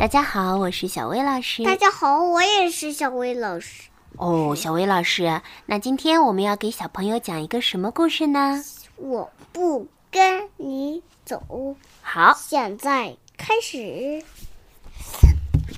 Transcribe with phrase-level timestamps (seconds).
[0.00, 1.62] 大家好，我是小薇老师。
[1.62, 3.90] 大家好，我也是小薇老师。
[4.16, 8.64] 哦，小薇老师，那今天我们要给小朋友讲一个什么故事呢？
[8.96, 11.76] 我不跟你走。
[12.00, 14.24] 好，现在开始。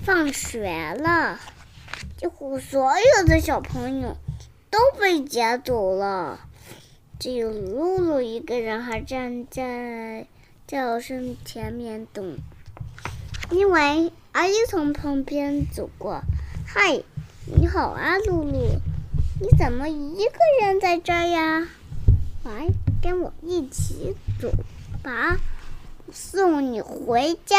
[0.05, 1.41] 放学了，
[2.17, 4.17] 几乎所有的小朋友
[4.71, 6.39] 都被接走了，
[7.19, 10.25] 只有露露一个人还站在
[10.65, 12.39] 教室前面等。
[13.53, 16.23] 因为阿姨从旁边走过，
[16.67, 17.03] 嗨，
[17.45, 18.53] 你好啊，露露，
[19.41, 21.69] 你怎么一个人在这呀？
[22.45, 22.69] 来，
[23.03, 24.51] 跟我一起走
[25.03, 25.37] 吧，
[26.11, 27.57] 送你回家。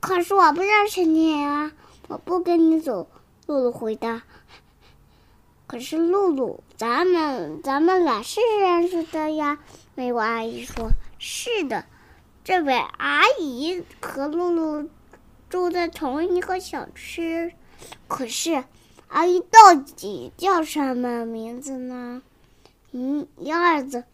[0.00, 1.72] 可是我不认识你啊！
[2.08, 3.06] 我不跟你走。
[3.46, 4.22] 露露回答。
[5.66, 9.58] 可是露露，咱们咱们俩是认识的呀。
[9.94, 11.84] 美国阿姨说：“是的，
[12.42, 14.88] 这位阿姨和露露
[15.48, 17.54] 住在同一个小区。
[18.08, 18.64] 可是，
[19.08, 22.22] 阿姨到底叫什么名字呢？
[22.92, 24.04] 一、一二子，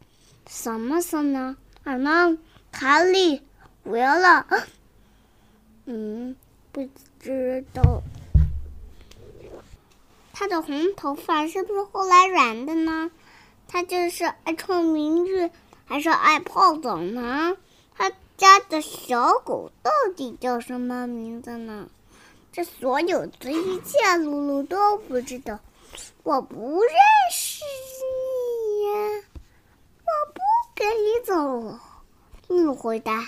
[0.47, 1.57] 什么什么？
[1.85, 2.39] 啊，呢？
[2.73, 3.43] 卡里，
[3.85, 4.47] 我要了。”
[5.87, 6.35] 嗯，
[6.73, 6.89] 不
[7.21, 8.03] 知道。
[10.33, 13.11] 他的红头发是不是后来染的呢？
[13.69, 15.51] 他就是爱臭名字，
[15.87, 17.57] 还是爱泡澡呢？
[18.37, 21.89] 家的小狗到底叫什么名字呢？
[22.53, 25.59] 这所有的一切，露露都不知道。
[26.23, 26.93] 我不认
[27.31, 27.65] 识
[28.81, 29.23] 你呀，
[30.05, 30.41] 我不
[30.75, 31.79] 跟你走。
[32.49, 33.27] 露露回答。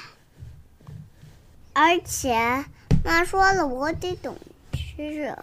[1.73, 2.65] 而且
[3.05, 4.37] 妈说了，我得等
[4.73, 5.37] 吃。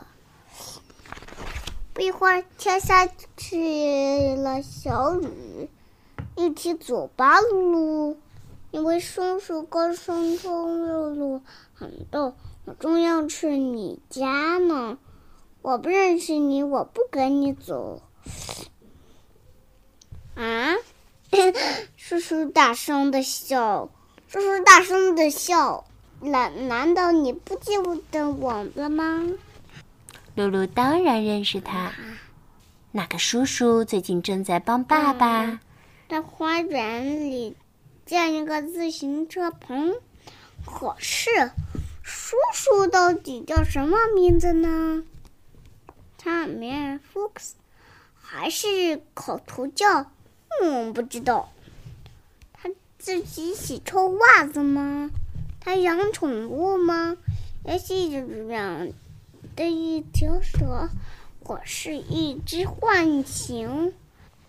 [1.94, 5.70] 不一会儿，天下起了小雨，
[6.36, 8.18] 一起走吧，露露。
[8.76, 11.42] 因为松鼠高声冲露露
[11.74, 12.36] 很逗
[12.68, 14.98] ：“我正要去你家呢，
[15.62, 18.02] 我不认识你，我不跟你走。”
[20.36, 20.74] 啊！
[21.96, 23.90] 叔叔大声的笑，
[24.28, 25.86] 叔叔大声的笑。
[26.20, 27.72] 难难道你不记
[28.12, 29.26] 得我了吗？
[30.36, 31.94] 露露当然认识他。
[32.92, 35.62] 那个叔叔最近正在帮爸爸
[36.10, 37.56] 在花园里
[38.06, 39.96] 建一个自行车棚。
[40.66, 41.52] 可是，
[42.02, 45.04] 叔叔到底叫什么名字呢？
[46.18, 47.52] 他名 Fox，
[48.20, 50.12] 还是口头叫？
[50.62, 51.52] 嗯，不知道。
[52.54, 55.12] 他自己洗臭袜子吗？
[55.60, 57.18] 他养宠物吗？
[57.64, 58.90] 也许是养
[59.56, 60.90] 的一条蛇，
[61.44, 63.94] 或是一只浣熊。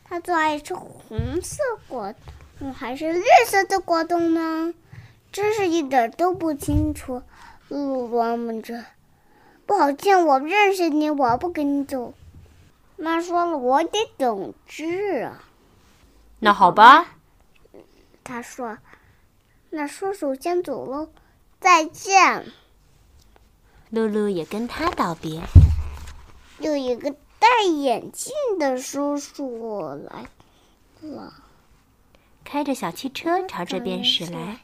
[0.04, 2.14] 他最爱吃红色果
[2.58, 4.74] 冻还是绿色的果冻呢？
[5.32, 7.22] 真是一点都不清楚。
[7.68, 8.84] 露露琢磨着。
[9.66, 12.14] 不好见，我不认识你，我不跟你走。
[12.96, 15.44] 妈说了，我得等治啊。
[16.38, 17.16] 那好吧。
[18.24, 18.78] 他说。
[19.68, 21.10] 那叔叔先走喽，
[21.60, 22.46] 再见。
[23.90, 25.42] 露露也跟他道别。
[26.58, 30.28] 有一个戴眼镜的叔叔来
[31.02, 31.34] 了，
[32.46, 34.60] 开着小汽车朝这边驶来。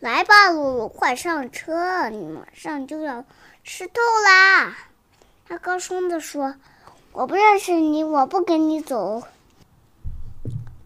[0.00, 3.24] 来吧，露露，快上车，你马上就要
[3.62, 3.94] 湿透
[4.26, 4.76] 啦！
[5.48, 6.56] 他高声地说
[7.12, 9.22] ：“我不认识你，我不跟你走。”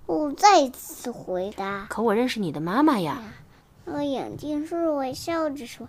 [0.06, 3.20] 露露再次回答：“可我认识你的妈妈呀。”
[3.84, 5.88] 那个眼镜叔叔微笑着说：“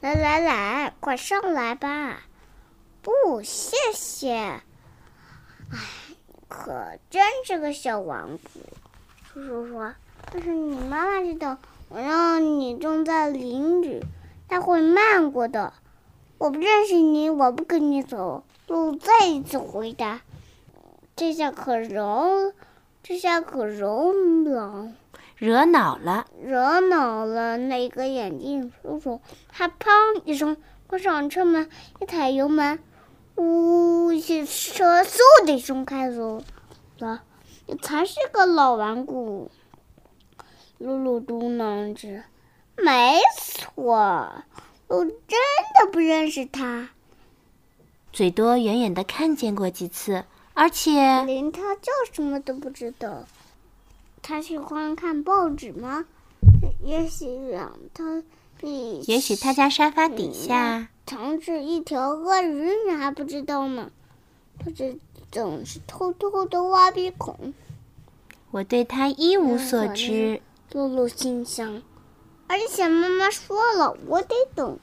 [0.00, 2.22] 来来来，快上来吧。”
[3.02, 4.32] 不，谢谢。
[4.32, 4.62] 哎，
[6.48, 8.60] 可真是个小顽固。
[9.42, 9.94] 叔叔说
[10.32, 14.04] ：“但是你妈妈知道，我让你种在林里，
[14.48, 15.72] 他会漫过的。
[16.38, 20.20] 我不认识你，我不跟你走。”鹿再一次回答
[21.16, 22.26] ：“这下可饶，
[23.02, 24.92] 这下可饶了。”
[25.38, 29.74] 惹恼了，惹恼了那个眼镜叔叔，他砰
[30.24, 30.56] 一声
[30.88, 31.70] 关上车门，
[32.00, 32.80] 一踩油门，
[33.36, 36.42] 呜，汽车嗖的一声开走
[36.98, 37.22] 了。
[37.70, 39.50] 你才是个老顽固，
[40.78, 42.24] 露露嘟囔着。
[42.78, 43.84] 没错，
[44.86, 45.38] 我真
[45.78, 46.88] 的不认识他，
[48.10, 50.24] 最多远远的看见过几次，
[50.54, 53.26] 而且连他叫什么都不知道。
[54.22, 56.06] 他喜欢看报纸吗？
[56.82, 58.22] 也许让他，
[59.06, 63.90] 也许他家沙发底下藏着一条鳄鱼，你还不知道吗？
[64.58, 64.98] 他这
[65.30, 67.54] 总是偷偷的挖鼻孔。
[68.50, 70.40] 我对他一无所知。
[70.72, 71.82] 露露心想，
[72.46, 74.78] 而且妈妈说了，我得等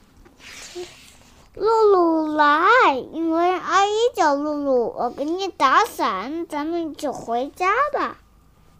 [1.54, 2.66] 露露来，
[3.12, 8.18] 因为阿姨叫露露，我给你打伞，咱们就回家吧。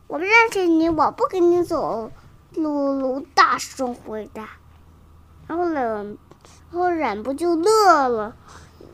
[0.08, 2.10] 我不认识你，我不跟你走。
[2.54, 4.48] 露露大声回答，
[5.46, 6.18] 然后忍，
[6.70, 8.34] 然后忍不就乐了，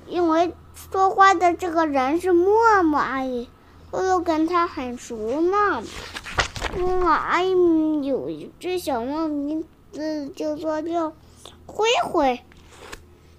[0.06, 3.49] 因为说话的这个人是默默阿姨，
[3.90, 5.82] 露露跟她很熟呢。
[6.76, 11.12] 默默阿姨有一只小猫，名字叫做叫
[11.66, 12.40] 灰灰。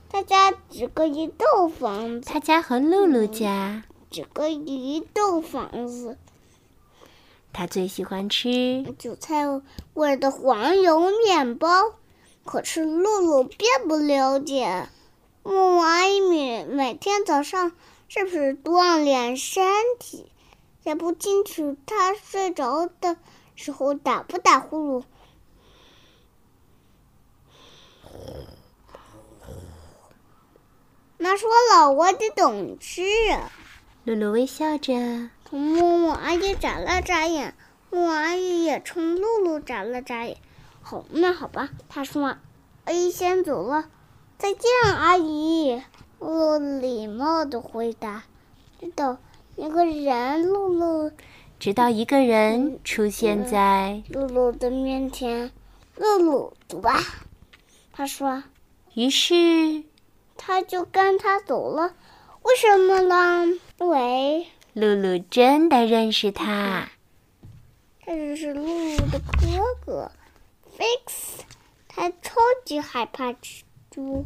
[0.09, 2.29] 他家只隔一栋房子。
[2.29, 6.17] 他家和露露家只隔一栋房子。
[7.51, 9.45] 他最喜欢吃韭菜
[9.95, 11.67] 味的黄油面包，
[12.45, 14.87] 可是露露并不了解。
[15.43, 17.73] 木阿姨每天早上
[18.07, 19.63] 是不是锻炼身
[19.99, 20.31] 体？
[20.83, 23.17] 也不清楚他睡着的
[23.55, 25.03] 时候打不打呼噜。
[31.17, 33.01] 妈说了，我得懂事。
[34.03, 35.29] 露露微笑着。
[35.49, 37.55] 木木阿姨眨了眨眼，
[37.89, 40.37] 木阿姨也冲露露眨了眨眼。
[40.81, 42.37] 好，那好吧，她说
[42.85, 43.89] ：“阿姨先走了，
[44.37, 44.61] 再见，
[44.95, 45.81] 阿姨。”
[46.19, 48.23] 露露礼貌的回答。
[48.79, 49.17] 直到
[49.55, 51.11] 一个人，露露，
[51.59, 55.51] 直到一个人出现在露露的面前。
[55.95, 56.99] 露露，走吧，
[57.91, 58.43] 他说。
[58.93, 59.83] 于是，
[60.37, 61.93] 他就跟他走了。
[62.43, 63.45] 为什么呢？
[63.79, 64.47] 因为。
[64.73, 66.89] 露露真的认识他，
[68.05, 70.11] 这是露露的哥哥
[70.77, 71.41] ，Fix。
[71.87, 73.61] 他超级害怕蜘
[73.93, 74.25] 蛛，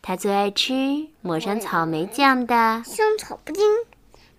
[0.00, 3.62] 他最爱吃抹上草莓酱的香草布丁。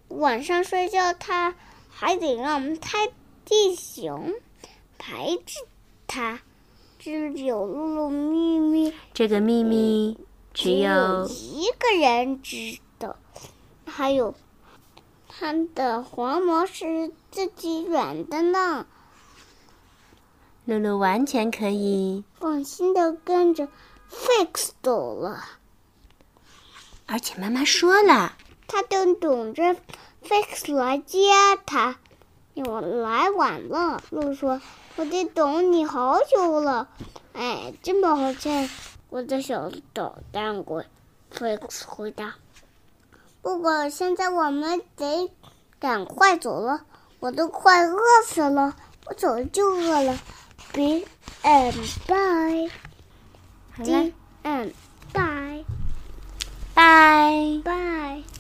[0.07, 1.53] 晚上睡觉，他
[1.89, 3.09] 还得让泰
[3.45, 4.33] 迪熊
[4.97, 5.59] 排斥
[6.07, 6.39] 他。
[6.97, 10.17] 只有露露秘密，这个秘密
[10.53, 13.15] 只有一个人知道。
[13.85, 14.33] 还有，
[15.27, 18.87] 他的黄毛是自己软的呢。
[20.67, 23.69] 露露完全可以放心的跟着
[24.11, 25.41] Fix 走了。
[27.05, 28.33] 而且妈妈说了，
[28.67, 29.77] 她都等着
[30.21, 31.31] Fix 来接
[31.65, 31.95] 他。
[32.55, 34.61] 我来晚了，露露说
[34.97, 36.89] ：“我得等你好久了。”
[37.31, 38.69] 哎，真抱歉，
[39.09, 40.85] 我的小捣蛋鬼。
[41.33, 42.35] Fix 回答。
[43.41, 45.31] 不过现在我们得
[45.79, 46.81] 赶快走了，
[47.21, 48.75] 我都快饿死了。
[49.05, 50.19] 我走就饿了。
[50.73, 51.05] Be
[51.43, 51.73] and
[52.07, 52.69] bye。
[53.71, 54.11] 好了
[54.43, 54.73] ，and
[55.13, 55.65] bye。
[56.75, 58.36] bye bye。